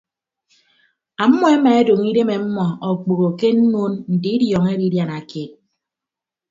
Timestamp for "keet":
5.29-5.51